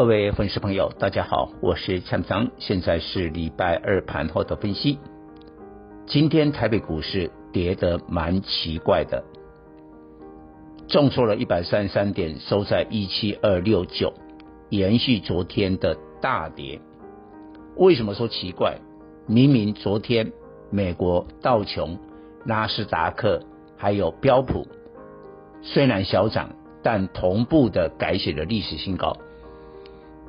[0.00, 4.98] 各位粉丝朋友，大家好，我是蔡总，现在是礼拜二盘后的分析。
[6.06, 9.22] 今天台北股市跌得蛮奇怪的，
[10.88, 14.14] 重挫了一百三十三点，收在一七二六九，
[14.70, 16.80] 延续昨天的大跌。
[17.76, 18.78] 为什么说奇怪？
[19.26, 20.32] 明明昨天
[20.70, 21.98] 美国道琼、
[22.46, 23.42] 纳斯达克
[23.76, 24.66] 还有标普
[25.60, 29.14] 虽然小涨，但同步的改写了历史新高。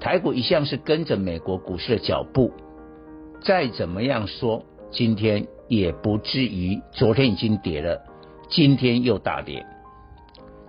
[0.00, 2.52] 台股一向是跟着美国股市的脚步，
[3.40, 8.00] 再怎么样说，今天也不至于昨天已经跌了，
[8.48, 9.66] 今天又大跌。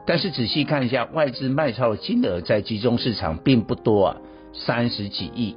[0.06, 4.18] 但是仔细看一下，外资卖超的金额在集中市场并不多啊，
[4.52, 5.56] 三十几亿。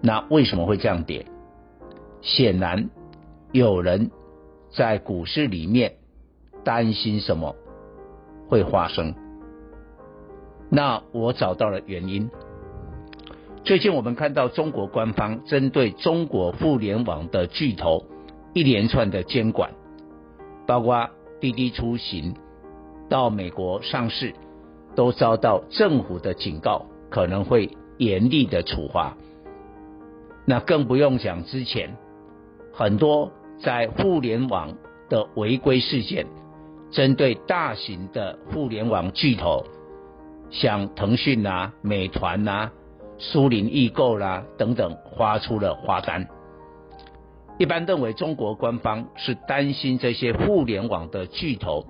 [0.00, 1.26] 那为什么会这样跌？
[2.20, 2.88] 显然
[3.50, 4.12] 有人
[4.70, 5.96] 在股市里面
[6.62, 7.56] 担心什么
[8.48, 9.14] 会发生。
[10.70, 12.30] 那我找到了原因。
[13.64, 18.04] 最近我们看到中国官方针对中国互联网的巨头
[18.52, 19.70] 一连串的监管，
[20.66, 21.08] 包括
[21.40, 22.34] 滴滴出行
[23.08, 24.34] 到美国上市，
[24.94, 29.16] 都遭到政府的警告，可能会严厉的处罚。
[30.44, 31.96] 那更不用讲之前
[32.70, 34.76] 很多在互联网
[35.08, 36.26] 的违规事件，
[36.90, 39.64] 针对大型的互联网巨头，
[40.50, 42.70] 像腾讯呐、美团呐。
[43.18, 46.26] 苏宁易购啦等等，发出了罚单。
[47.58, 51.86] 一般认为，中国官方是担心这些互联网的巨头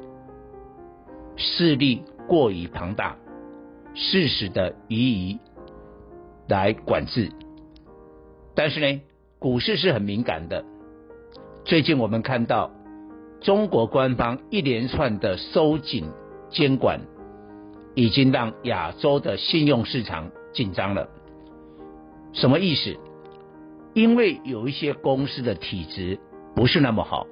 [1.37, 3.17] 势力过于庞大，
[3.95, 5.39] 适时的予以
[6.49, 7.33] 来管制。
[8.55, 9.01] 但是呢，
[9.39, 10.65] 股市是很敏感的。
[11.65, 12.71] 最近我们看到
[13.41, 16.05] 中国官方一连串的收紧
[16.51, 17.01] 监管，
[17.95, 21.09] 已经让亚洲的信用市场紧张了。
[22.33, 22.97] 什么意思？
[23.95, 26.19] 因为有一些公司的体质
[26.57, 27.27] 不是那么好，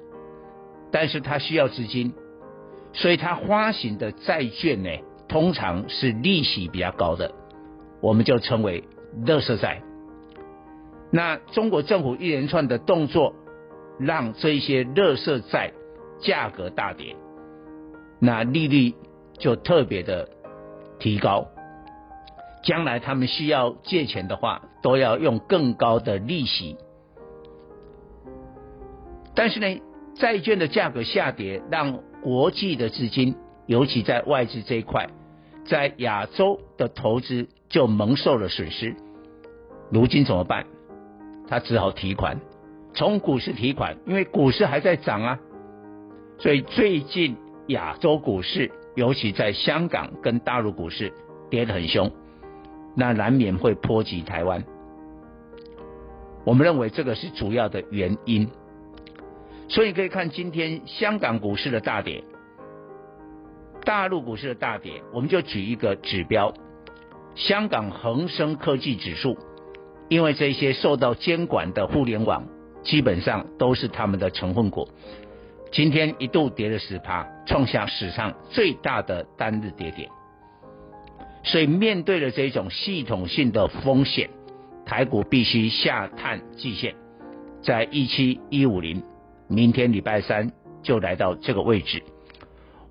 [0.91, 2.13] 但是它需要资金，
[2.93, 4.89] 所以它发行的债券呢，
[5.27, 7.33] 通常是利息比较高的，
[8.01, 8.83] 我们就称为
[9.25, 9.81] 垃圾债。
[11.11, 13.35] 那中国政府一连串的动作，
[13.99, 15.73] 让这些垃圾债
[16.19, 17.15] 价格大跌，
[18.19, 18.93] 那利率
[19.37, 20.29] 就特别的
[20.99, 21.47] 提高。
[22.63, 26.77] 将来他们需要借钱的话，都要用更高的利息。
[29.35, 29.81] 但是呢，
[30.15, 35.09] 债券的价格下跌，让国际的资金，尤其在外资这一块，
[35.65, 38.95] 在亚洲的投资就蒙受了损失。
[39.91, 40.65] 如今怎么办？
[41.49, 42.39] 他只好提款，
[42.93, 45.39] 从股市提款，因为股市还在涨啊。
[46.39, 47.35] 所以最近
[47.67, 51.13] 亚洲股市，尤其在香港跟大陆股市
[51.49, 52.11] 跌得很凶。
[52.95, 54.63] 那难免会波及台湾，
[56.45, 58.47] 我们认为这个是主要的原因，
[59.67, 62.23] 所以可以看今天香港股市的大跌，
[63.83, 66.53] 大陆股市的大跌，我们就举一个指标，
[67.33, 69.39] 香港恒生科技指数，
[70.07, 72.45] 因为这些受到监管的互联网
[72.83, 74.87] 基本上都是他们的成分股，
[75.73, 80.07] 今天一度跌了十趴，创下史上最大的单日跌点。
[81.43, 84.29] 所以面对了这种系统性的风险，
[84.85, 86.93] 台股必须下探季线，
[87.63, 89.01] 在一七一五零，
[89.47, 90.51] 明天礼拜三
[90.83, 92.03] 就来到这个位置。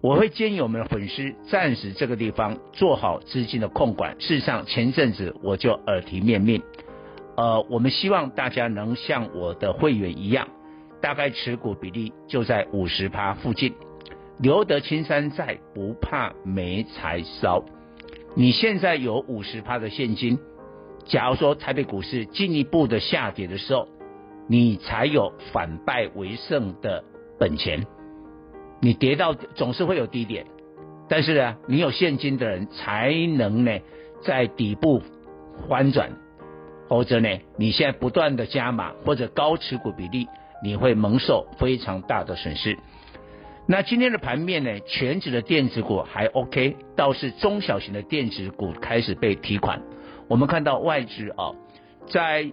[0.00, 4.20] 我会建议我们的粉丝暂时这个地方做好资金的控管。
[4.20, 6.60] 事实上前阵子我就耳提面命，
[7.36, 10.48] 呃，我们希望大家能像我的会员一样，
[11.02, 13.74] 大概持股比例就在五十趴附近，
[14.38, 17.64] 留得青山在，不怕没柴烧。
[18.34, 20.38] 你现在有五十趴的现金，
[21.04, 23.88] 假如说台北股市进一步的下跌的时候，
[24.48, 27.04] 你才有反败为胜的
[27.38, 27.84] 本钱。
[28.80, 30.46] 你跌到总是会有低点，
[31.08, 33.78] 但是呢，你有现金的人才能呢
[34.22, 35.02] 在底部
[35.68, 36.10] 翻转，
[36.88, 40.26] 否则呢，你现在不断的加码或者高持股比例，
[40.62, 42.78] 你会蒙受非常大的损失。
[43.66, 49.82] 那今天的盘面呢，全指的电子股还 OK，倒是中小型的电子股开始被提款。
[50.28, 51.52] 我们看到外资啊，
[52.08, 52.50] 在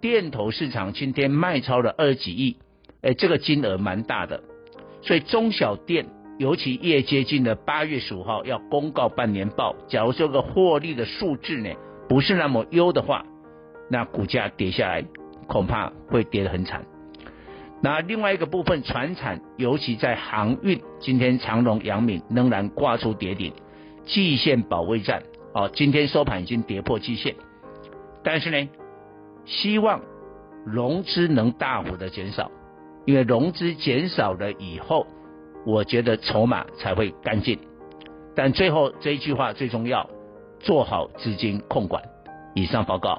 [0.00, 2.56] 电投市场今天卖超了二十几亿，
[3.02, 4.42] 哎，这个金额蛮大的，
[5.02, 6.06] 所以中小电，
[6.38, 11.70] 尤其越接近的八月十五号要公告半年报，假如这个获利的数字呢
[12.08, 13.24] 不是那么优的话，
[13.88, 15.04] 那股价跌下来
[15.46, 16.84] 恐怕会跌得很惨。
[17.82, 23.52] 那另外一个部分，船产，尤其在航运，今天长荣、阳明仍然挂出跌停，
[24.04, 25.22] 季线保卫战。
[25.52, 27.34] 哦，今天收盘已经跌破季线，
[28.22, 28.68] 但是呢，
[29.46, 30.00] 希望
[30.64, 32.50] 融资能大幅的减少，
[33.04, 35.06] 因为融资减少了以后，
[35.66, 37.58] 我觉得筹码才会干净。
[38.36, 40.08] 但最后这一句话最重要，
[40.60, 42.02] 做好资金控管。
[42.54, 43.18] 以上报告。